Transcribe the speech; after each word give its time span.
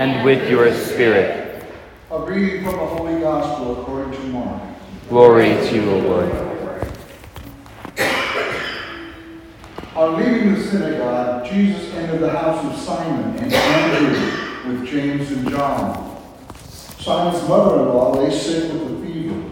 And 0.00 0.24
with 0.24 0.48
your 0.48 0.72
spirit. 0.74 1.39
A 2.12 2.20
reading 2.22 2.64
from 2.64 2.72
the 2.72 2.86
Holy 2.86 3.20
Gospel 3.20 3.82
according 3.82 4.10
to 4.10 4.20
Mark. 4.30 4.60
Glory 5.08 5.50
to 5.50 5.74
you, 5.76 5.90
O 5.92 5.98
Lord. 5.98 6.32
On 9.94 10.16
leaving 10.16 10.54
the 10.54 10.60
synagogue, 10.60 11.48
Jesus 11.48 11.94
entered 11.94 12.18
the 12.18 12.30
house 12.30 12.64
of 12.64 12.76
Simon 12.84 13.36
and 13.36 13.52
Andrew 13.52 14.72
with 14.72 14.88
James 14.88 15.30
and 15.30 15.50
John. 15.50 16.20
Simon's 16.98 17.48
mother-in-law 17.48 18.16
lay 18.16 18.36
sick 18.36 18.72
with 18.72 18.90
a 18.90 19.06
fever. 19.06 19.44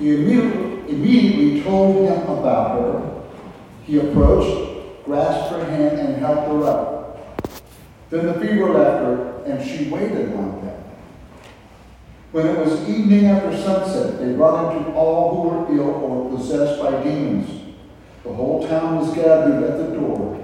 He 0.00 0.16
immediately, 0.16 0.90
immediately 0.90 1.62
told 1.62 2.08
him 2.08 2.28
about 2.28 2.80
her. 2.80 3.22
He 3.84 4.00
approached, 4.00 5.04
grasped 5.04 5.52
her 5.52 5.64
hand, 5.64 6.00
and 6.00 6.16
helped 6.16 6.48
her 6.48 6.64
up. 6.64 7.40
Then 8.10 8.26
the 8.26 8.34
fever 8.34 8.68
left 8.70 9.04
her, 9.04 9.44
and 9.46 9.64
she 9.64 9.88
waited 9.88 10.34
on 10.34 10.60
them. 10.60 10.71
When 12.32 12.46
it 12.46 12.58
was 12.58 12.88
evening 12.88 13.26
after 13.26 13.54
sunset, 13.54 14.18
they 14.18 14.32
brought 14.32 14.74
him 14.74 14.84
to 14.84 14.92
all 14.92 15.34
who 15.34 15.48
were 15.50 15.76
ill 15.76 15.90
or 15.90 16.34
possessed 16.34 16.80
by 16.80 17.02
demons. 17.04 17.74
The 18.24 18.32
whole 18.32 18.66
town 18.66 19.00
was 19.00 19.14
gathered 19.14 19.62
at 19.62 19.76
the 19.76 19.96
door. 19.98 20.42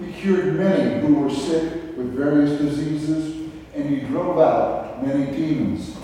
He 0.00 0.10
cured 0.12 0.54
many 0.54 1.00
who 1.00 1.16
were 1.16 1.30
sick 1.30 1.94
with 1.94 2.14
various 2.14 2.58
diseases, 2.58 3.50
and 3.74 3.90
he 3.90 4.00
drove 4.00 4.38
out 4.38 5.06
many 5.06 5.30
demons, 5.30 5.94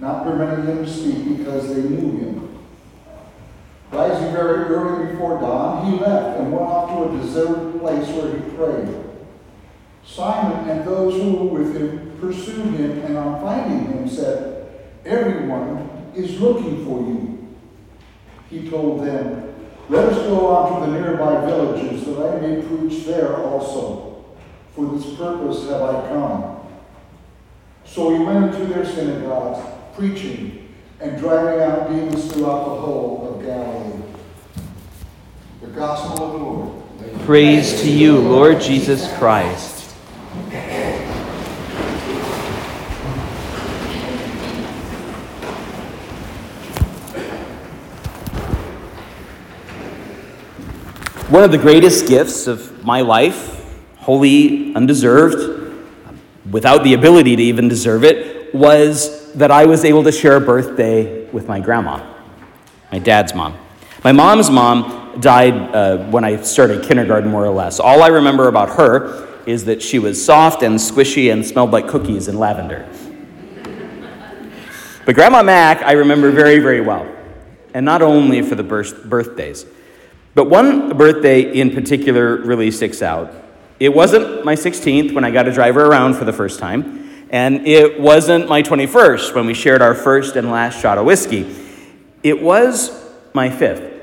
not 0.00 0.24
permitting 0.24 0.64
them 0.64 0.86
to 0.86 0.90
speak 0.90 1.36
because 1.36 1.74
they 1.74 1.82
knew 1.82 2.16
him. 2.16 2.58
Rising 3.92 4.32
very 4.32 4.64
early 4.64 5.12
before 5.12 5.40
dawn, 5.40 5.92
he 5.92 5.98
left 5.98 6.40
and 6.40 6.52
went 6.52 6.64
off 6.64 6.88
to 6.88 7.14
a 7.14 7.20
deserted 7.20 7.80
place 7.80 8.08
where 8.08 8.34
he 8.34 8.56
prayed. 8.56 9.04
Simon 10.06 10.70
and 10.70 10.86
those 10.86 11.20
who 11.20 11.36
were 11.36 11.60
with 11.60 11.76
him 11.76 12.05
pursued 12.20 12.74
him, 12.74 12.98
and 13.00 13.16
on 13.16 13.40
finding 13.40 13.92
him 13.92 14.08
said, 14.08 14.68
Everyone 15.04 16.10
is 16.14 16.40
looking 16.40 16.84
for 16.84 17.00
you. 17.00 17.56
He 18.50 18.68
told 18.68 19.06
them, 19.06 19.54
Let 19.88 20.08
us 20.08 20.18
go 20.26 20.46
on 20.48 20.80
to 20.80 20.90
the 20.90 21.00
nearby 21.00 21.46
villages, 21.46 22.04
that 22.06 22.18
I 22.18 22.40
may 22.40 22.62
preach 22.62 23.04
there 23.04 23.36
also. 23.36 24.24
For 24.74 24.86
this 24.96 25.16
purpose 25.16 25.68
have 25.70 25.82
I 25.82 26.08
come. 26.08 26.56
So 27.84 28.14
he 28.14 28.22
went 28.22 28.54
into 28.54 28.66
their 28.66 28.84
synagogues, 28.84 29.64
preaching 29.94 30.74
and 31.00 31.18
driving 31.18 31.60
out 31.60 31.88
demons 31.88 32.32
throughout 32.32 32.64
the 32.64 32.80
whole 32.80 33.34
of 33.34 33.44
Galilee. 33.44 34.02
The 35.60 35.68
Gospel 35.68 36.24
of 36.24 36.32
the 36.32 36.38
Lord. 36.38 36.82
Praise 37.24 37.80
to 37.82 37.90
you, 37.90 38.18
Lord 38.18 38.60
Jesus 38.60 39.10
Christ. 39.18 39.75
One 51.28 51.42
of 51.42 51.50
the 51.50 51.58
greatest 51.58 52.06
gifts 52.06 52.46
of 52.46 52.84
my 52.84 53.00
life, 53.00 53.64
wholly 53.96 54.72
undeserved, 54.76 55.74
without 56.48 56.84
the 56.84 56.94
ability 56.94 57.34
to 57.34 57.42
even 57.42 57.66
deserve 57.66 58.04
it, 58.04 58.54
was 58.54 59.32
that 59.32 59.50
I 59.50 59.66
was 59.66 59.84
able 59.84 60.04
to 60.04 60.12
share 60.12 60.36
a 60.36 60.40
birthday 60.40 61.28
with 61.30 61.48
my 61.48 61.58
grandma, 61.58 62.14
my 62.92 63.00
dad's 63.00 63.34
mom. 63.34 63.58
My 64.04 64.12
mom's 64.12 64.50
mom 64.50 65.20
died 65.20 65.54
uh, 65.74 65.98
when 66.10 66.22
I 66.22 66.40
started 66.42 66.84
kindergarten, 66.84 67.28
more 67.28 67.44
or 67.44 67.50
less. 67.50 67.80
All 67.80 68.04
I 68.04 68.08
remember 68.08 68.46
about 68.46 68.76
her 68.76 69.26
is 69.46 69.64
that 69.64 69.82
she 69.82 69.98
was 69.98 70.24
soft 70.24 70.62
and 70.62 70.76
squishy 70.76 71.32
and 71.32 71.44
smelled 71.44 71.72
like 71.72 71.88
cookies 71.88 72.28
and 72.28 72.38
lavender. 72.38 72.88
But 75.04 75.16
Grandma 75.16 75.42
Mac, 75.42 75.82
I 75.82 75.92
remember 75.92 76.30
very, 76.30 76.60
very 76.60 76.82
well. 76.82 77.04
And 77.74 77.84
not 77.84 78.00
only 78.00 78.42
for 78.42 78.54
the 78.54 78.62
birth- 78.62 79.04
birthdays, 79.06 79.66
but 80.36 80.50
one 80.50 80.94
birthday 80.98 81.40
in 81.40 81.74
particular 81.74 82.36
really 82.36 82.70
sticks 82.70 83.00
out. 83.00 83.32
It 83.80 83.88
wasn't 83.88 84.44
my 84.44 84.54
16th 84.54 85.14
when 85.14 85.24
I 85.24 85.30
got 85.30 85.44
to 85.44 85.52
drive 85.52 85.76
her 85.76 85.86
around 85.86 86.12
for 86.14 86.26
the 86.26 86.32
first 86.32 86.60
time, 86.60 87.26
and 87.30 87.66
it 87.66 87.98
wasn't 87.98 88.46
my 88.46 88.62
21st 88.62 89.34
when 89.34 89.46
we 89.46 89.54
shared 89.54 89.80
our 89.80 89.94
first 89.94 90.36
and 90.36 90.50
last 90.50 90.78
shot 90.78 90.98
of 90.98 91.06
whiskey. 91.06 91.56
It 92.22 92.42
was 92.42 93.02
my 93.32 93.48
fifth. 93.48 93.94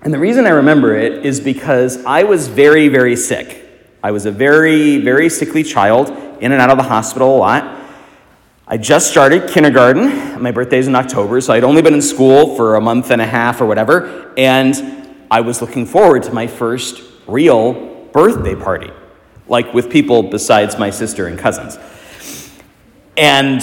And 0.00 0.14
the 0.14 0.18
reason 0.18 0.46
I 0.46 0.50
remember 0.50 0.96
it 0.96 1.26
is 1.26 1.38
because 1.38 2.02
I 2.06 2.22
was 2.22 2.48
very, 2.48 2.88
very 2.88 3.14
sick. 3.14 3.62
I 4.02 4.12
was 4.12 4.24
a 4.24 4.30
very, 4.30 4.96
very 4.98 5.28
sickly 5.28 5.62
child, 5.62 6.08
in 6.40 6.52
and 6.52 6.62
out 6.62 6.70
of 6.70 6.78
the 6.78 6.84
hospital 6.84 7.36
a 7.36 7.38
lot. 7.38 7.82
I 8.66 8.78
just 8.78 9.10
started 9.10 9.50
kindergarten. 9.50 10.40
My 10.42 10.50
birthday's 10.50 10.86
in 10.86 10.94
October, 10.94 11.42
so 11.42 11.52
I'd 11.52 11.62
only 11.62 11.82
been 11.82 11.94
in 11.94 12.00
school 12.00 12.56
for 12.56 12.76
a 12.76 12.80
month 12.80 13.10
and 13.10 13.20
a 13.20 13.26
half 13.26 13.60
or 13.60 13.66
whatever, 13.66 14.32
and 14.38 15.05
I 15.30 15.40
was 15.40 15.60
looking 15.60 15.86
forward 15.86 16.22
to 16.24 16.32
my 16.32 16.46
first 16.46 17.02
real 17.26 18.08
birthday 18.12 18.54
party, 18.54 18.90
like 19.48 19.74
with 19.74 19.90
people 19.90 20.24
besides 20.24 20.78
my 20.78 20.90
sister 20.90 21.26
and 21.26 21.38
cousins. 21.38 21.78
And 23.16 23.62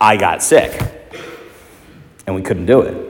I 0.00 0.16
got 0.16 0.42
sick, 0.42 0.80
and 2.26 2.34
we 2.34 2.42
couldn't 2.42 2.66
do 2.66 2.82
it. 2.82 3.08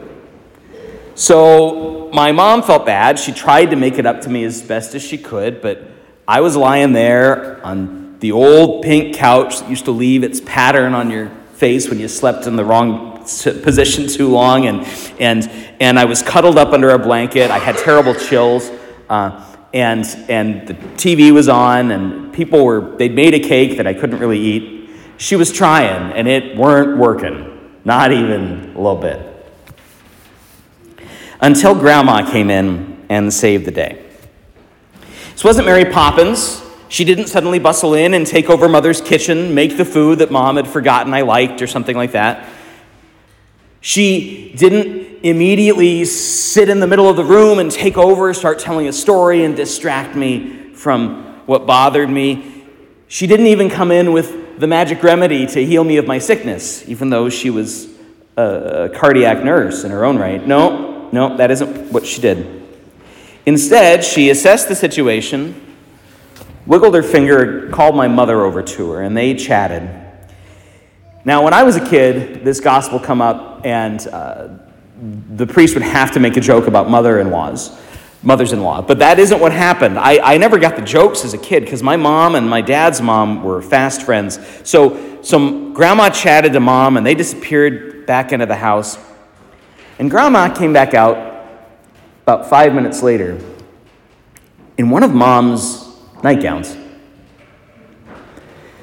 So 1.15 2.11
my 2.13 2.33
mom 2.33 2.63
felt 2.63 2.87
bad. 2.87 3.19
She 3.19 3.33
tried 3.33 3.67
to 3.67 3.77
make 3.77 3.99
it 3.99 4.07
up 4.07 4.23
to 4.23 4.31
me 4.31 4.45
as 4.45 4.63
best 4.63 4.95
as 4.95 5.03
she 5.03 5.19
could, 5.19 5.61
but 5.61 5.83
I 6.27 6.41
was 6.41 6.57
lying 6.57 6.93
there 6.93 7.65
on 7.65 8.19
the 8.21 8.33
old 8.33 8.83
pink 8.83 9.15
couch 9.15 9.61
that 9.61 9.71
used 9.71 9.85
to 9.85 9.91
leave 9.91 10.25
its 10.25 10.41
pattern 10.41 10.95
on 10.95 11.11
your 11.11 11.31
face 11.55 11.89
when 11.89 11.99
you 11.99 12.09
slept 12.09 12.47
in 12.47 12.57
the 12.57 12.65
wrong 12.65 13.18
position 13.29 14.09
too 14.09 14.29
long, 14.29 14.67
and, 14.67 14.87
and, 15.21 15.49
and 15.81 15.99
I 15.99 16.05
was 16.05 16.23
cuddled 16.23 16.59
up 16.59 16.73
under 16.73 16.91
a 16.91 16.99
blanket. 16.99 17.51
I 17.51 17.59
had 17.59 17.77
terrible 17.77 18.15
chills, 18.15 18.71
uh, 19.09 19.45
and, 19.73 20.05
and 20.29 20.67
the 20.67 20.75
TV 20.75 21.31
was 21.31 21.49
on, 21.49 21.91
and 21.91 22.33
people 22.33 22.65
were, 22.65 22.97
they'd 22.97 23.15
made 23.15 23.35
a 23.35 23.41
cake 23.41 23.77
that 23.77 23.87
I 23.87 23.95
couldn't 23.95 24.19
really 24.19 24.41
eat. 24.41 24.91
She 25.19 25.37
was 25.37 25.53
trying, 25.53 26.13
and 26.13 26.27
it 26.27 26.57
weren't 26.57 26.99
working, 26.99 27.81
not 27.85 28.13
even 28.13 28.75
a 28.75 28.81
little 28.81 28.97
bit 28.97 29.29
until 31.41 31.75
Grandma 31.75 32.29
came 32.31 32.51
in 32.51 33.05
and 33.09 33.33
saved 33.33 33.65
the 33.65 33.71
day. 33.71 34.05
This 35.33 35.45
wasn't 35.45 35.67
Mary 35.67 35.85
Poppins. 35.85 36.63
She 36.89 37.05
didn't 37.05 37.27
suddenly 37.27 37.59
bustle 37.59 37.95
in 37.95 38.15
and 38.15 38.27
take 38.27 38.49
over 38.51 38.69
Mother's 38.69 39.01
kitchen, 39.01 39.55
make 39.55 39.77
the 39.77 39.85
food 39.85 40.19
that 40.19 40.31
Mom 40.31 40.57
had 40.57 40.67
forgotten 40.67 41.13
I 41.15 41.21
liked, 41.21 41.63
or 41.63 41.67
something 41.67 41.97
like 41.97 42.13
that. 42.13 42.49
She 43.89 44.53
didn't 44.55 45.21
immediately 45.23 46.05
sit 46.05 46.69
in 46.69 46.79
the 46.79 46.87
middle 46.87 47.09
of 47.09 47.17
the 47.17 47.25
room 47.25 47.59
and 47.59 47.73
take 47.73 47.97
over, 47.97 48.35
start 48.35 48.59
telling 48.59 48.87
a 48.87 48.93
story, 48.93 49.45
and 49.45 49.57
distract 49.57 50.15
me 50.15 50.75
from 50.75 51.41
what 51.47 51.67
bothered 51.67 52.11
me. 52.11 52.67
She 53.07 53.27
didn't 53.27 53.47
even 53.47 53.71
come 53.71 53.91
in 53.91 54.13
with 54.13 54.61
the 54.61 54.67
magic 54.67 55.03
remedy 55.03 55.47
to 55.47 55.65
heal 55.65 55.85
me 55.85 55.97
of 55.97 56.07
my 56.07 56.19
sickness, 56.19 56.87
even 56.87 57.09
though 57.09 57.31
she 57.31 57.49
was 57.49 57.89
a, 58.37 58.91
cardiac 58.95 59.43
nurse 59.43 59.85
in 59.85 59.91
her 59.91 60.05
own 60.05 60.19
right. 60.19 60.47
No, 60.47 61.09
no, 61.11 61.39
that 61.39 61.51
isn't 61.51 61.91
what 61.91 62.05
she 62.05 62.21
did. 62.21 62.69
Instead, 63.47 64.05
she 64.05 64.29
assessed 64.29 64.69
the 64.69 64.77
situation, 64.77 65.59
wiggled 66.67 66.95
her 66.95 67.03
finger, 67.03 67.71
called 67.71 67.97
my 67.97 68.07
mother 68.07 68.43
over 68.43 68.63
to 68.63 68.91
her, 68.91 69.01
and 69.01 69.17
they 69.17 69.33
chatted. 69.33 69.89
Now, 71.25 71.43
when 71.43 71.55
I 71.55 71.63
was 71.63 71.77
a 71.77 71.89
kid, 71.89 72.45
this 72.45 72.61
gospel 72.61 73.01
come 73.01 73.23
up, 73.23 73.48
and 73.65 74.07
uh, 74.09 74.49
the 75.35 75.47
priest 75.47 75.75
would 75.75 75.83
have 75.83 76.13
to 76.13 76.21
make 76.21 76.37
a 76.37 76.41
joke 76.41 76.67
about 76.67 76.91
mother-in-laws, 76.91 77.79
mothers-in-law. 78.23 78.83
But 78.83 78.99
that 78.99 79.19
isn't 79.19 79.41
what 79.41 79.53
happened. 79.53 79.99
I, 79.99 80.35
I 80.35 80.39
never 80.39 80.59
got 80.59 80.77
the 80.77 80.83
jokes 80.83 81.25
as 81.25 81.35
a 81.35 81.39
kid 81.39 81.65
because 81.65 81.83
my 81.83 81.97
mom 81.97 82.35
and 82.35 82.49
my 82.49 82.61
dad's 82.61 83.01
mom 83.01 83.43
were 83.43 83.63
fast 83.63 84.03
friends. 84.03 84.39
So, 84.65 85.23
so 85.23 85.73
grandma 85.73 86.11
chatted 86.11 86.53
to 86.53 86.61
mom, 86.61 86.97
and 86.97 87.07
they 87.07 87.15
disappeared 87.15 88.07
back 88.07 88.33
into 88.33 88.47
the 88.47 88.57
house. 88.57 88.99
And 89.99 90.11
grandma 90.11 90.53
came 90.53 90.73
back 90.73 90.95
out 90.95 91.17
about 92.23 92.49
five 92.51 92.75
minutes 92.75 93.03
later, 93.03 93.41
in 94.77 94.91
one 94.91 95.03
of 95.03 95.13
mom's 95.15 95.87
nightgowns. 96.23 96.77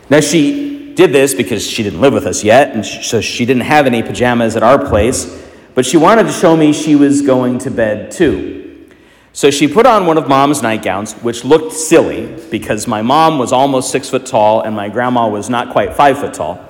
Now, 0.10 0.20
she 0.20 0.75
did 0.96 1.12
this 1.12 1.34
because 1.34 1.66
she 1.68 1.84
didn't 1.84 2.02
live 2.02 2.14
with 2.14 2.26
us 2.26 2.44
yet, 2.44 2.74
and 2.74 2.86
so 2.86 3.22
she 3.22 3.46
didn't 3.46 3.64
have 3.64 3.86
any 3.86 4.02
pajamas 4.02 4.56
at 4.56 4.64
our 4.64 4.84
place, 4.84 5.44
but 5.74 5.86
she 5.86 5.98
wanted 5.98 6.24
to 6.24 6.32
show 6.32 6.56
me 6.56 6.72
she 6.74 6.96
was 6.96 7.22
going 7.22 7.60
to 7.60 7.72
bed 7.72 8.12
too. 8.12 8.90
So 9.34 9.52
she 9.52 9.68
put 9.68 9.86
on 9.86 10.06
one 10.06 10.18
of 10.18 10.30
mom's 10.30 10.62
nightgowns, 10.62 11.12
which 11.16 11.44
looked 11.44 11.74
silly 11.74 12.42
because 12.50 12.88
my 12.88 13.02
mom 13.02 13.38
was 13.38 13.52
almost 13.52 13.92
six 13.92 14.10
foot 14.10 14.26
tall 14.26 14.62
and 14.62 14.74
my 14.74 14.88
grandma 14.88 15.28
was 15.28 15.50
not 15.50 15.74
quite 15.74 15.94
five 15.94 16.18
foot 16.18 16.34
tall. 16.34 16.66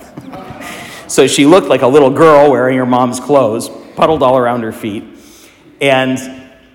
so 1.08 1.28
she 1.28 1.46
looked 1.46 1.68
like 1.68 1.84
a 1.84 1.88
little 1.88 2.10
girl 2.10 2.50
wearing 2.50 2.80
her 2.80 2.86
mom's 2.88 3.20
clothes, 3.20 3.70
puddled 3.96 4.24
all 4.24 4.36
around 4.36 4.64
her 4.64 4.72
feet. 4.72 5.04
And, 5.80 6.18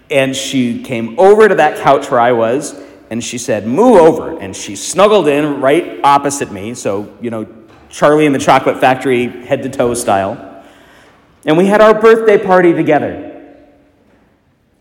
and 0.08 0.36
she 0.36 0.84
came 0.84 1.18
over 1.18 1.48
to 1.48 1.56
that 1.56 1.82
couch 1.82 2.08
where 2.08 2.20
I 2.20 2.32
was 2.32 2.80
and 3.10 3.22
she 3.22 3.38
said, 3.38 3.66
Move 3.66 4.00
over. 4.00 4.38
And 4.38 4.56
she 4.56 4.76
snuggled 4.76 5.26
in 5.26 5.60
right 5.60 6.00
opposite 6.02 6.52
me. 6.52 6.74
So, 6.74 7.16
you 7.20 7.30
know, 7.30 7.46
Charlie 7.90 8.24
and 8.24 8.34
the 8.34 8.38
Chocolate 8.38 8.78
Factory, 8.78 9.26
head 9.26 9.64
to 9.64 9.68
toe 9.68 9.92
style. 9.94 10.64
And 11.44 11.58
we 11.58 11.66
had 11.66 11.80
our 11.80 12.00
birthday 12.00 12.38
party 12.38 12.72
together 12.72 13.26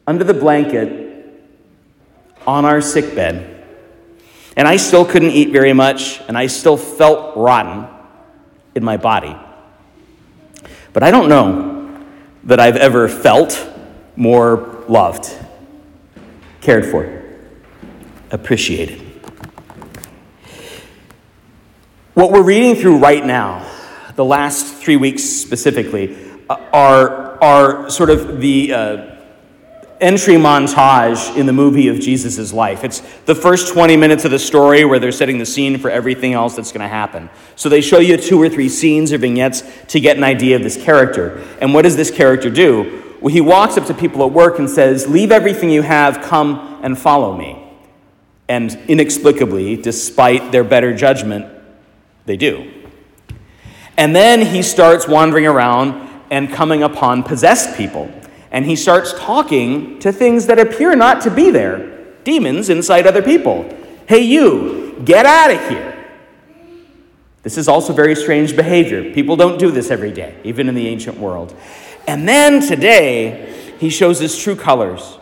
under 0.06 0.24
the 0.24 0.34
blanket 0.34 1.08
on 2.46 2.66
our 2.66 2.82
sick 2.82 3.16
bed. 3.16 3.56
And 4.56 4.68
I 4.68 4.78
still 4.78 5.06
couldn't 5.06 5.32
eat 5.32 5.52
very 5.52 5.74
much, 5.74 6.20
and 6.22 6.38
I 6.38 6.48
still 6.48 6.78
felt 6.78 7.38
rotten 7.38 7.88
in 8.76 8.84
my 8.84 8.98
body. 8.98 9.36
But 10.92 11.04
I 11.04 11.12
don't 11.12 11.30
know 11.30 12.04
that 12.44 12.60
I've 12.60 12.76
ever 12.76 13.08
felt 13.08 13.68
more 14.16 14.84
loved, 14.88 15.34
cared 16.62 16.86
for 16.86 17.19
appreciated. 18.32 19.02
What 22.14 22.32
we're 22.32 22.44
reading 22.44 22.76
through 22.76 22.98
right 22.98 23.26
now, 23.26 23.66
the 24.16 24.26
last 24.26 24.76
three 24.76 24.98
weeks 24.98 25.24
specifically, 25.24 26.18
uh, 26.50 26.58
are, 26.74 27.42
are 27.42 27.90
sort 27.90 28.10
of 28.10 28.42
the 28.42 28.74
uh, 28.74 29.16
entry 30.02 30.36
montage 30.36 31.36
in 31.36 31.46
the 31.46 31.54
movie 31.54 31.88
of 31.88 32.00
Jesus' 32.00 32.54
life. 32.54 32.84
It's 32.84 33.02
the 33.26 33.36
first 33.36 33.74
20 33.74 33.98
minutes 33.98 34.26
of 34.26 34.32
the 34.32 34.40
story 34.40 34.86
where 34.86 35.00
they're 35.00 35.12
setting 35.12 35.38
the 35.38 35.46
scene 35.46 35.78
for 35.78 35.90
everything 35.90 36.34
else 36.34 36.56
that's 36.56 36.72
going 36.72 36.82
to 36.82 36.88
happen. 36.88 37.30
So 37.56 37.70
they 37.70 37.82
show 37.82 38.00
you 38.00 38.18
two 38.18 38.42
or 38.42 38.50
three 38.50 38.70
scenes 38.70 39.12
or 39.12 39.18
vignettes 39.18 39.64
to 39.90 40.00
get 40.00 40.18
an 40.18 40.24
idea 40.24 40.56
of 40.56 40.64
this 40.64 40.82
character. 40.82 41.44
And 41.62 41.74
what 41.74 41.84
does 41.84 41.96
this 41.96 42.12
character 42.12 42.50
do? 42.50 43.18
Well, 43.22 43.34
he 43.34 43.42
walks 43.42 43.78
up 43.78 43.86
to 43.88 43.94
people 43.94 44.26
at 44.26 44.32
work 44.32 44.60
and 44.60 44.70
says, 44.70 45.08
Leave 45.08 45.32
everything 45.32 45.70
you 45.70 45.82
have, 45.82 46.22
come 46.22 46.80
and 46.82 46.98
follow 46.98 47.36
me. 47.36 47.59
And 48.50 48.78
inexplicably, 48.90 49.78
despite 49.78 50.52
their 50.52 50.66
better 50.66 50.94
judgment, 50.94 51.46
they 52.26 52.36
do. 52.36 52.70
And 53.96 54.16
then 54.16 54.46
he 54.46 54.62
starts 54.62 55.08
wandering 55.08 55.46
around 55.46 56.10
and 56.32 56.52
coming 56.52 56.84
upon 56.84 57.24
possessed 57.24 57.78
people. 57.78 58.12
And 58.52 58.66
he 58.66 58.76
starts 58.76 59.14
talking 59.14 60.00
to 60.00 60.12
things 60.12 60.48
that 60.48 60.60
appear 60.60 60.96
not 60.96 61.22
to 61.22 61.32
be 61.32 61.52
there 61.52 61.98
demons 62.24 62.70
inside 62.70 63.08
other 63.08 63.22
people. 63.22 63.70
Hey, 64.08 64.22
you, 64.22 65.02
get 65.06 65.26
out 65.26 65.52
of 65.52 65.70
here. 65.70 66.08
This 67.44 67.58
is 67.58 67.68
also 67.68 67.94
very 67.94 68.16
strange 68.16 68.56
behavior. 68.56 69.14
People 69.14 69.36
don't 69.36 69.58
do 69.58 69.72
this 69.72 69.90
every 69.90 70.12
day, 70.12 70.36
even 70.44 70.68
in 70.68 70.76
the 70.76 70.88
ancient 70.88 71.18
world. 71.18 71.56
And 72.08 72.28
then 72.28 72.62
today, 72.62 73.74
he 73.80 73.90
shows 73.90 74.20
his 74.20 74.38
true 74.38 74.56
colors. 74.56 75.18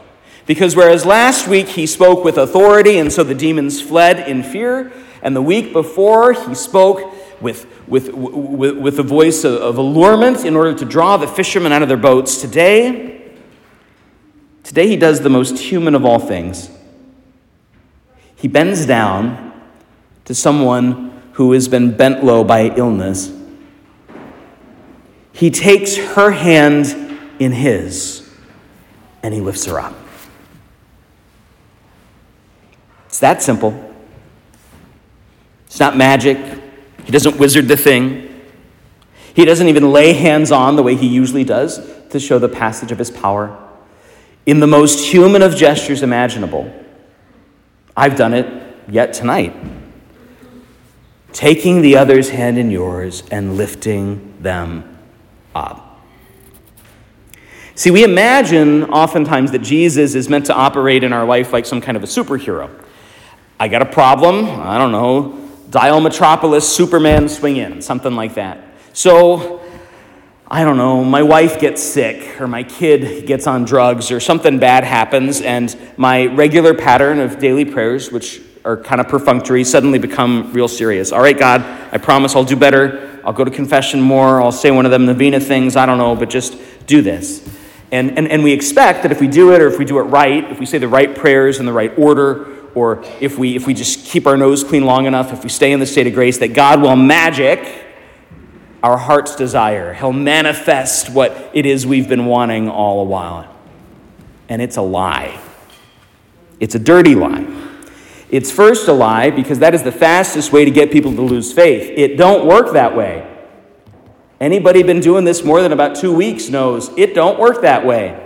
Because 0.47 0.77
whereas 0.77 1.05
last 1.05 1.47
week 1.47 1.67
he 1.67 1.85
spoke 1.85 2.23
with 2.23 2.37
authority 2.37 2.97
and 2.97 3.11
so 3.11 3.23
the 3.23 3.35
demons 3.35 3.81
fled 3.81 4.27
in 4.27 4.41
fear, 4.41 4.91
and 5.21 5.35
the 5.35 5.41
week 5.41 5.73
before 5.73 6.31
he 6.31 6.55
spoke 6.55 7.13
with, 7.41 7.67
with, 7.85 8.13
with, 8.13 8.77
with 8.77 8.97
a 8.97 9.03
voice 9.03 9.43
of, 9.43 9.55
of 9.55 9.77
allurement 9.77 10.45
in 10.45 10.55
order 10.55 10.73
to 10.73 10.85
draw 10.85 11.17
the 11.17 11.27
fishermen 11.27 11.73
out 11.73 11.81
of 11.81 11.89
their 11.89 11.97
boats, 11.97 12.39
today, 12.39 13.29
today 14.63 14.87
he 14.87 14.95
does 14.95 15.19
the 15.19 15.29
most 15.29 15.59
human 15.59 15.93
of 15.93 16.05
all 16.05 16.17
things. 16.17 16.71
He 18.37 18.47
bends 18.47 18.85
down 18.85 19.53
to 20.25 20.33
someone 20.33 21.21
who 21.33 21.51
has 21.51 21.67
been 21.67 21.95
bent 21.95 22.23
low 22.23 22.45
by 22.45 22.73
illness. 22.75 23.33
He 25.33 25.51
takes 25.51 25.97
her 25.97 26.31
hand 26.31 27.19
in 27.37 27.51
his 27.51 28.27
and 29.21 29.33
he 29.33 29.41
lifts 29.41 29.65
her 29.65 29.79
up. 29.79 29.93
It's 33.17 33.21
that 33.21 33.41
simple. 33.41 33.73
It's 35.65 35.79
not 35.79 35.97
magic. 35.97 36.37
He 37.03 37.11
doesn't 37.11 37.39
wizard 37.39 37.67
the 37.67 37.75
thing. 37.75 38.43
He 39.33 39.43
doesn't 39.43 39.67
even 39.67 39.91
lay 39.91 40.13
hands 40.13 40.51
on 40.51 40.75
the 40.75 40.83
way 40.83 40.95
he 40.95 41.07
usually 41.07 41.43
does 41.43 41.79
to 42.09 42.19
show 42.19 42.37
the 42.37 42.47
passage 42.47 42.91
of 42.91 42.99
his 42.99 43.09
power. 43.09 43.57
In 44.45 44.59
the 44.59 44.67
most 44.67 45.03
human 45.11 45.41
of 45.41 45.55
gestures 45.55 46.03
imaginable, 46.03 46.71
I've 47.95 48.15
done 48.15 48.35
it 48.35 48.77
yet 48.87 49.13
tonight. 49.13 49.55
Taking 51.33 51.81
the 51.81 51.97
other's 51.97 52.29
hand 52.29 52.59
in 52.59 52.69
yours 52.69 53.23
and 53.31 53.57
lifting 53.57 54.37
them 54.43 54.95
up. 55.55 56.05
See, 57.73 57.89
we 57.89 58.03
imagine 58.03 58.83
oftentimes 58.83 59.53
that 59.53 59.63
Jesus 59.63 60.13
is 60.13 60.29
meant 60.29 60.45
to 60.45 60.53
operate 60.53 61.03
in 61.03 61.13
our 61.13 61.25
life 61.25 61.51
like 61.51 61.65
some 61.65 61.81
kind 61.81 61.97
of 61.97 62.03
a 62.03 62.07
superhero. 62.07 62.83
I 63.59 63.67
got 63.69 63.81
a 63.81 63.85
problem, 63.85 64.45
I 64.45 64.77
don't 64.77 64.91
know, 64.91 65.49
dial 65.71 65.99
Metropolis, 65.99 66.67
Superman 66.71 67.27
swing 67.27 67.57
in, 67.57 67.81
something 67.81 68.15
like 68.15 68.35
that. 68.35 68.63
So, 68.93 69.61
I 70.47 70.63
don't 70.63 70.77
know, 70.77 71.03
my 71.03 71.23
wife 71.23 71.59
gets 71.59 71.81
sick, 71.81 72.39
or 72.39 72.47
my 72.47 72.61
kid 72.61 73.25
gets 73.25 73.47
on 73.47 73.65
drugs, 73.65 74.11
or 74.11 74.19
something 74.19 74.59
bad 74.59 74.83
happens, 74.83 75.41
and 75.41 75.75
my 75.97 76.27
regular 76.27 76.75
pattern 76.75 77.19
of 77.19 77.39
daily 77.39 77.65
prayers, 77.65 78.11
which 78.11 78.41
are 78.63 78.77
kind 78.77 79.01
of 79.01 79.07
perfunctory, 79.07 79.63
suddenly 79.63 79.97
become 79.97 80.53
real 80.53 80.67
serious. 80.67 81.11
All 81.11 81.21
right, 81.21 81.37
God, 81.37 81.61
I 81.91 81.97
promise 81.97 82.35
I'll 82.35 82.43
do 82.43 82.55
better. 82.55 83.19
I'll 83.25 83.33
go 83.33 83.43
to 83.43 83.51
confession 83.51 83.99
more. 83.99 84.39
I'll 84.39 84.51
say 84.51 84.69
one 84.69 84.85
of 84.85 84.91
them 84.91 85.05
Novena 85.05 85.39
things. 85.39 85.75
I 85.75 85.85
don't 85.85 85.97
know, 85.97 86.15
but 86.15 86.29
just 86.29 86.57
do 86.85 87.01
this. 87.01 87.43
And, 87.91 88.17
and, 88.17 88.27
and 88.27 88.43
we 88.43 88.51
expect 88.51 89.03
that 89.03 89.11
if 89.11 89.19
we 89.19 89.27
do 89.27 89.53
it, 89.53 89.61
or 89.61 89.67
if 89.67 89.79
we 89.79 89.85
do 89.85 89.97
it 89.99 90.03
right, 90.03 90.43
if 90.51 90.59
we 90.59 90.65
say 90.65 90.77
the 90.77 90.87
right 90.87 91.15
prayers 91.15 91.59
in 91.59 91.65
the 91.65 91.73
right 91.73 91.97
order, 91.97 92.56
or 92.77 93.03
if 93.19 93.39
we, 93.39 93.55
if 93.55 93.65
we 93.65 93.73
just 93.73 94.05
keep 94.05 94.27
our 94.27 94.37
nose 94.37 94.63
clean 94.63 94.85
long 94.85 95.07
enough, 95.07 95.33
if 95.33 95.41
we 95.41 95.49
stay 95.49 95.71
in 95.71 95.79
the 95.79 95.85
state 95.87 96.05
of 96.05 96.13
grace, 96.13 96.37
that 96.37 96.49
God 96.49 96.79
will 96.79 96.95
magic 96.95 97.85
our 98.83 98.97
heart's 98.97 99.35
desire. 99.35 99.95
He'll 99.95 100.13
manifest 100.13 101.09
what 101.09 101.49
it 101.53 101.65
is 101.65 101.87
we've 101.87 102.07
been 102.07 102.27
wanting 102.27 102.69
all 102.69 103.01
a 103.01 103.03
while. 103.05 103.51
And 104.47 104.61
it's 104.61 104.77
a 104.77 104.83
lie. 104.83 105.41
It's 106.59 106.75
a 106.75 106.79
dirty 106.79 107.15
lie. 107.15 107.47
It's 108.29 108.51
first 108.51 108.87
a 108.87 108.93
lie 108.93 109.31
because 109.31 109.59
that 109.59 109.73
is 109.73 109.81
the 109.81 109.91
fastest 109.91 110.53
way 110.53 110.63
to 110.63 110.69
get 110.69 110.91
people 110.91 111.15
to 111.15 111.21
lose 111.21 111.51
faith. 111.51 111.91
It 111.97 112.15
don't 112.15 112.45
work 112.45 112.73
that 112.73 112.95
way. 112.95 113.25
Anybody 114.39 114.83
been 114.83 114.99
doing 114.99 115.25
this 115.25 115.43
more 115.43 115.63
than 115.63 115.71
about 115.71 115.95
2 115.95 116.13
weeks 116.13 116.47
knows 116.47 116.91
it 116.95 117.15
don't 117.15 117.39
work 117.39 117.63
that 117.63 117.83
way. 117.85 118.23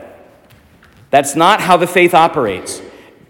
That's 1.10 1.38
not 1.38 1.62
how 1.62 1.78
the 1.78 1.88
faith 1.88 2.14
operates. 2.14 2.82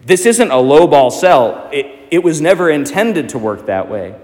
This 0.04 0.26
isn't 0.26 0.50
a 0.50 0.54
lowball 0.54 1.12
sell. 1.12 1.68
It, 1.72 1.86
it 2.10 2.22
was 2.22 2.40
never 2.40 2.68
intended 2.70 3.28
to 3.30 3.38
work 3.38 3.66
that 3.66 3.88
way. 3.88 4.14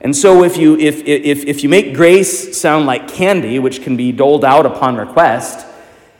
And 0.00 0.14
so 0.14 0.44
if 0.44 0.56
you, 0.56 0.76
if, 0.78 1.02
if, 1.04 1.44
if 1.44 1.62
you 1.62 1.68
make 1.68 1.94
grace 1.94 2.58
sound 2.58 2.86
like 2.86 3.08
candy, 3.08 3.58
which 3.58 3.82
can 3.82 3.96
be 3.96 4.12
doled 4.12 4.44
out 4.44 4.66
upon 4.66 4.96
request, 4.96 5.66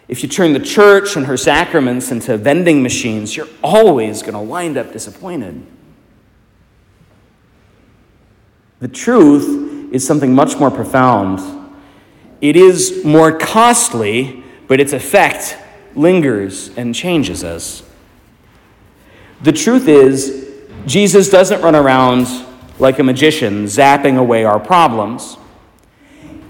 if 0.08 0.22
you 0.22 0.28
turn 0.28 0.52
the 0.52 0.60
church 0.60 1.16
and 1.16 1.26
her 1.26 1.36
sacraments 1.36 2.10
into 2.10 2.36
vending 2.36 2.82
machines, 2.82 3.36
you're 3.36 3.48
always 3.62 4.22
going 4.22 4.34
to 4.34 4.40
wind 4.40 4.76
up 4.76 4.92
disappointed. 4.92 5.66
The 8.80 8.88
truth 8.88 9.92
is 9.94 10.06
something 10.06 10.34
much 10.34 10.58
more 10.58 10.70
profound. 10.70 11.40
It 12.40 12.56
is 12.56 13.02
more 13.04 13.38
costly, 13.38 14.44
but 14.66 14.80
its 14.80 14.92
effect 14.92 15.56
lingers 15.94 16.68
and 16.76 16.94
changes 16.94 17.42
us. 17.42 17.82
The 19.44 19.52
truth 19.52 19.88
is, 19.88 20.48
Jesus 20.86 21.28
doesn't 21.28 21.60
run 21.60 21.74
around 21.74 22.26
like 22.78 22.98
a 22.98 23.02
magician 23.02 23.64
zapping 23.64 24.16
away 24.16 24.44
our 24.44 24.58
problems. 24.58 25.36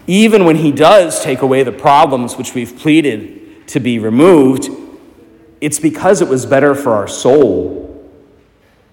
Even 0.06 0.44
when 0.44 0.54
he 0.54 0.70
does 0.70 1.20
take 1.20 1.42
away 1.42 1.64
the 1.64 1.72
problems 1.72 2.36
which 2.36 2.54
we've 2.54 2.78
pleaded 2.78 3.66
to 3.66 3.80
be 3.80 3.98
removed, 3.98 4.68
it's 5.60 5.80
because 5.80 6.22
it 6.22 6.28
was 6.28 6.46
better 6.46 6.72
for 6.76 6.92
our 6.92 7.08
soul, 7.08 8.08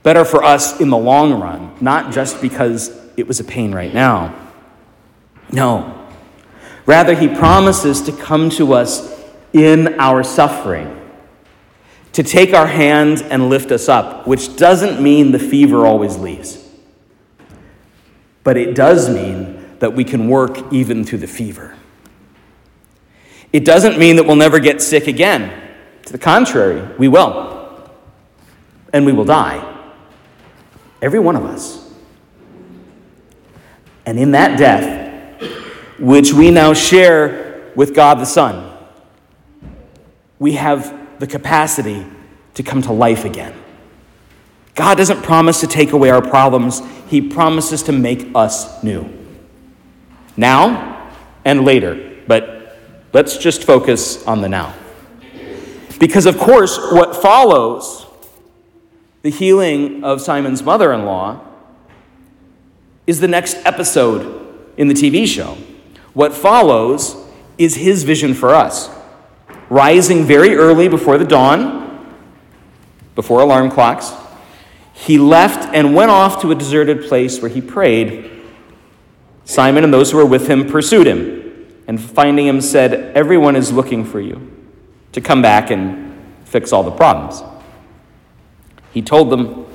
better 0.02 0.26
for 0.26 0.44
us 0.44 0.82
in 0.82 0.90
the 0.90 0.98
long 0.98 1.40
run, 1.40 1.72
not 1.80 2.12
just 2.12 2.42
because 2.42 2.90
it 3.18 3.28
was 3.28 3.40
a 3.40 3.44
pain 3.44 3.72
right 3.72 3.94
now. 3.94 4.34
No. 5.52 6.10
Rather, 6.88 7.14
he 7.14 7.28
promises 7.28 8.02
to 8.02 8.12
come 8.12 8.50
to 8.50 8.74
us 8.74 9.14
in 9.54 10.00
our 10.00 10.24
suffering 10.24 11.01
to 12.14 12.24
take 12.24 12.54
our 12.54 12.68
hands 12.68 13.22
and 13.22 13.50
lift 13.50 13.72
us 13.72 13.88
up, 13.88 14.28
which 14.28 14.56
doesn't 14.58 15.02
mean 15.02 15.32
the 15.32 15.40
fever 15.40 15.86
always 15.86 16.18
leaves. 16.18 16.58
But 18.44 18.58
it 18.58 18.76
does 18.76 19.10
mean 19.10 19.78
that 19.80 19.94
we 19.94 20.04
can 20.04 20.28
work 20.28 20.74
even 20.74 21.04
through 21.04 21.20
the 21.20 21.28
fever. 21.28 21.76
It 23.54 23.66
doesn't 23.66 23.98
mean 23.98 24.16
that 24.16 24.26
we'll 24.26 24.36
never 24.36 24.60
get 24.60 24.82
sick 24.82 25.08
again. 25.08 25.58
To 26.06 26.12
the 26.12 26.18
contrary, 26.18 26.82
we 26.98 27.08
will. 27.08 27.90
And 28.94 29.06
we 29.06 29.12
will 29.12 29.26
die. 29.26 29.68
Every 31.02 31.20
one 31.20 31.36
of 31.36 31.46
us. 31.46 31.92
And 34.06 34.20
in 34.20 34.32
that 34.32 34.58
death, 34.58 35.40
which 36.00 36.34
we 36.34 36.52
now 36.52 36.74
share 36.74 37.72
with 37.76 37.94
God 37.94 38.20
the 38.20 38.26
Son, 38.26 38.72
we 40.40 40.54
have 40.54 41.01
the 41.22 41.28
capacity 41.28 42.04
to 42.56 42.64
come 42.64 42.82
to 42.82 42.92
life 42.92 43.26
again. 43.26 43.54
God 44.74 44.98
doesn't 44.98 45.22
promise 45.22 45.60
to 45.60 45.68
take 45.68 45.92
away 45.92 46.10
our 46.10 46.22
problems, 46.22 46.82
He 47.08 47.22
promises 47.22 47.84
to 47.84 47.92
make 47.92 48.28
us 48.34 48.84
new. 48.84 49.08
Now 50.36 51.12
and 51.46 51.64
later, 51.64 52.18
but 52.26 52.76
let's 53.14 53.38
just 53.38 53.66
focus 53.66 54.26
on 54.26 54.42
the 54.42 54.50
now. 54.50 54.74
Because, 56.00 56.26
of 56.26 56.40
course, 56.40 56.80
what 56.92 57.16
follows 57.22 58.08
the 59.22 59.30
healing 59.30 60.04
of 60.04 60.22
Simon's 60.22 60.64
mother 60.64 60.92
in 60.92 61.06
law 61.06 61.46
is 63.06 63.20
the 63.20 63.28
next 63.28 63.58
episode 63.64 64.74
in 64.76 64.88
the 64.88 64.96
TV 64.96 65.28
show. 65.28 65.56
What 66.14 66.34
follows 66.34 67.16
is 67.60 67.76
his 67.76 68.02
vision 68.06 68.34
for 68.34 68.56
us. 68.56 68.90
Rising 69.72 70.26
very 70.26 70.54
early 70.56 70.90
before 70.90 71.18
the 71.18 71.24
dawn, 71.24 72.14
before 73.16 73.40
alarm 73.40 73.72
clocks, 73.72 74.12
he 74.92 75.18
left 75.18 75.74
and 75.74 75.96
went 75.96 76.12
off 76.12 76.42
to 76.42 76.52
a 76.52 76.56
deserted 76.56 77.08
place 77.08 77.42
where 77.42 77.50
he 77.50 77.62
prayed. 77.62 78.30
Simon 79.46 79.86
and 79.86 79.94
those 79.94 80.12
who 80.12 80.18
were 80.18 80.26
with 80.26 80.50
him 80.50 80.68
pursued 80.68 81.08
him, 81.08 81.74
and 81.88 82.02
finding 82.02 82.48
him, 82.48 82.60
said, 82.60 83.16
Everyone 83.16 83.56
is 83.56 83.72
looking 83.72 84.04
for 84.04 84.20
you 84.20 84.52
to 85.14 85.22
come 85.22 85.42
back 85.42 85.72
and 85.72 86.22
fix 86.44 86.74
all 86.74 86.84
the 86.84 86.92
problems. 86.92 87.42
He 88.94 89.02
told 89.02 89.30
them, 89.30 89.68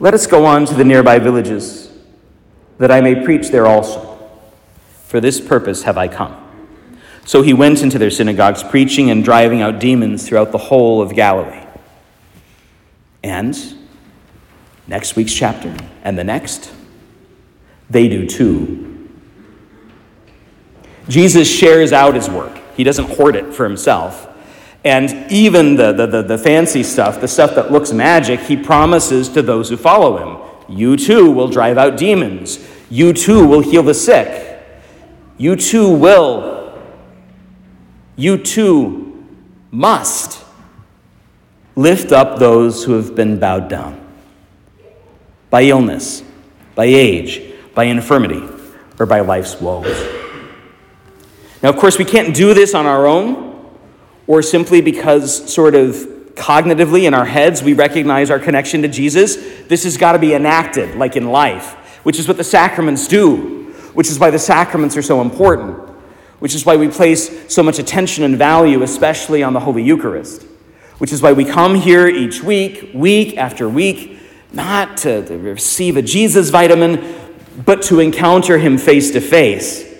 Let 0.00 0.12
us 0.12 0.26
go 0.26 0.44
on 0.44 0.66
to 0.66 0.74
the 0.74 0.84
nearby 0.84 1.18
villages, 1.18 1.90
that 2.76 2.90
I 2.90 3.00
may 3.00 3.24
preach 3.24 3.48
there 3.48 3.66
also. 3.66 4.18
For 5.06 5.18
this 5.18 5.40
purpose 5.40 5.84
have 5.84 5.96
I 5.96 6.08
come. 6.08 6.43
So 7.24 7.42
he 7.42 7.54
went 7.54 7.82
into 7.82 7.98
their 7.98 8.10
synagogues, 8.10 8.62
preaching 8.62 9.10
and 9.10 9.24
driving 9.24 9.62
out 9.62 9.78
demons 9.78 10.28
throughout 10.28 10.52
the 10.52 10.58
whole 10.58 11.00
of 11.00 11.14
Galilee. 11.14 11.64
And 13.22 13.56
next 14.86 15.16
week's 15.16 15.32
chapter 15.32 15.74
and 16.02 16.18
the 16.18 16.24
next, 16.24 16.72
they 17.88 18.08
do 18.08 18.26
too. 18.26 19.08
Jesus 21.08 21.50
shares 21.50 21.92
out 21.92 22.14
his 22.14 22.28
work, 22.28 22.58
he 22.76 22.84
doesn't 22.84 23.16
hoard 23.16 23.36
it 23.36 23.54
for 23.54 23.64
himself. 23.64 24.28
And 24.84 25.32
even 25.32 25.76
the, 25.76 25.92
the, 25.92 26.06
the, 26.06 26.22
the, 26.22 26.36
fancy 26.36 26.82
stuff, 26.82 27.18
the 27.18 27.28
stuff 27.28 27.54
that 27.54 27.72
looks 27.72 27.90
magic, 27.90 28.40
he 28.40 28.54
promises 28.54 29.30
to 29.30 29.40
those 29.40 29.70
who 29.70 29.78
follow 29.78 30.18
him. 30.18 30.76
You 30.76 30.98
too 30.98 31.30
will 31.30 31.48
drive 31.48 31.78
out 31.78 31.96
demons. 31.96 32.58
You 32.90 33.14
too 33.14 33.46
will 33.46 33.60
heal 33.60 33.82
the 33.82 33.94
sick. 33.94 34.60
You 35.38 35.56
too 35.56 35.88
will. 35.88 36.53
You 38.16 38.38
too 38.38 39.26
must 39.70 40.44
lift 41.76 42.12
up 42.12 42.38
those 42.38 42.84
who 42.84 42.92
have 42.92 43.14
been 43.14 43.38
bowed 43.38 43.68
down 43.68 44.00
by 45.50 45.62
illness, 45.62 46.22
by 46.74 46.84
age, 46.84 47.42
by 47.74 47.84
infirmity, 47.84 48.42
or 48.98 49.06
by 49.06 49.20
life's 49.20 49.60
woes. 49.60 49.86
Now, 51.62 51.70
of 51.70 51.76
course, 51.76 51.98
we 51.98 52.04
can't 52.04 52.34
do 52.34 52.54
this 52.54 52.74
on 52.74 52.86
our 52.86 53.06
own 53.06 53.52
or 54.26 54.42
simply 54.42 54.80
because, 54.80 55.52
sort 55.52 55.74
of 55.74 55.94
cognitively 56.34 57.04
in 57.04 57.14
our 57.14 57.24
heads, 57.24 57.62
we 57.62 57.72
recognize 57.74 58.30
our 58.30 58.38
connection 58.38 58.82
to 58.82 58.88
Jesus, 58.88 59.36
this 59.68 59.84
has 59.84 59.96
got 59.96 60.12
to 60.12 60.18
be 60.18 60.34
enacted, 60.34 60.96
like 60.96 61.16
in 61.16 61.30
life, 61.30 61.72
which 62.04 62.18
is 62.18 62.26
what 62.26 62.36
the 62.36 62.44
sacraments 62.44 63.06
do, 63.06 63.72
which 63.94 64.08
is 64.08 64.18
why 64.18 64.30
the 64.30 64.38
sacraments 64.38 64.96
are 64.96 65.02
so 65.02 65.20
important, 65.20 65.83
which 66.44 66.54
is 66.54 66.66
why 66.66 66.76
we 66.76 66.88
place 66.88 67.50
so 67.50 67.62
much 67.62 67.78
attention 67.78 68.22
and 68.22 68.36
value, 68.36 68.82
especially 68.82 69.42
on 69.42 69.54
the 69.54 69.60
Holy 69.60 69.82
Eucharist, 69.82 70.42
which 70.98 71.10
is 71.10 71.22
why 71.22 71.32
we 71.32 71.42
come 71.42 71.74
here 71.74 72.06
each 72.06 72.42
week, 72.42 72.90
week 72.92 73.38
after 73.38 73.66
week, 73.66 74.18
not 74.52 74.98
to 74.98 75.22
receive 75.38 75.96
a 75.96 76.02
Jesus 76.02 76.50
vitamin, 76.50 77.14
but 77.64 77.80
to 77.84 77.98
encounter 77.98 78.58
Him 78.58 78.76
face 78.76 79.10
to 79.12 79.22
face 79.22 79.90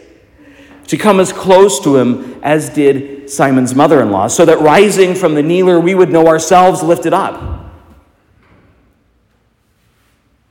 to 0.88 0.98
come 0.98 1.18
as 1.18 1.32
close 1.32 1.80
to 1.80 1.96
him 1.96 2.38
as 2.42 2.68
did 2.68 3.30
Simon's 3.30 3.74
mother 3.74 4.02
in 4.02 4.10
law, 4.10 4.26
so 4.26 4.44
that 4.44 4.60
rising 4.60 5.14
from 5.14 5.34
the 5.34 5.42
kneeler, 5.42 5.80
we 5.80 5.94
would 5.94 6.12
know 6.12 6.26
ourselves 6.26 6.82
lifted 6.82 7.14
up, 7.14 7.72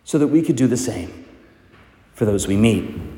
so 0.04 0.18
that 0.18 0.30
we 0.30 0.42
could 0.42 0.56
do 0.56 0.66
the 0.66 0.76
same 0.76 1.28
for 2.16 2.26
those 2.26 2.48
we 2.48 2.58
meet. 2.58 3.13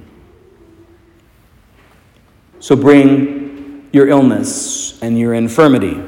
So 2.59 2.75
bring 2.75 3.89
your 3.91 4.07
illness 4.07 5.01
and 5.01 5.19
your 5.19 5.33
infirmity, 5.33 6.01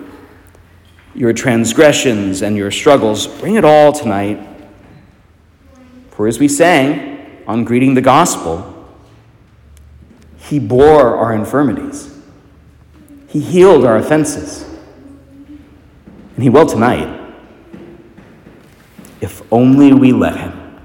your 1.14 1.34
transgressions 1.34 2.42
and 2.42 2.58
your 2.58 2.72
struggles, 2.72 3.28
bring 3.28 3.56
it 3.56 3.66
all 3.66 3.94
tonight. 3.94 4.46
For 6.12 6.28
as 6.28 6.40
we 6.40 6.48
sang 6.48 7.44
on 7.48 7.64
greeting 7.64 7.94
the 7.94 8.02
gospel, 8.02 8.74
he 10.38 10.60
bore 10.60 11.16
our 11.18 11.34
infirmities. 11.34 12.18
He 13.28 13.42
healed 13.42 13.86
our 13.86 13.98
offenses. 13.98 14.64
And 16.38 16.44
He 16.44 16.50
will 16.50 16.68
tonight, 16.68 17.34
if 19.20 19.42
only 19.52 19.92
we 19.92 20.14
let 20.14 20.38
Him. 20.38 20.57